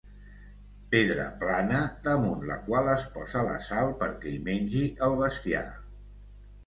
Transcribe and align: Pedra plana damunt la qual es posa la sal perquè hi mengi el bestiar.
Pedra 0.93 1.25
plana 1.43 1.81
damunt 2.07 2.47
la 2.51 2.57
qual 2.69 2.89
es 2.95 3.05
posa 3.17 3.45
la 3.51 3.55
sal 3.69 3.93
perquè 4.03 4.33
hi 4.33 4.43
mengi 4.51 4.83
el 5.09 5.19
bestiar. 5.25 5.67